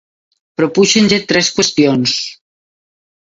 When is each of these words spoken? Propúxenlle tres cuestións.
Propúxenlle 0.59 1.19
tres 1.29 1.47
cuestións. 1.55 2.11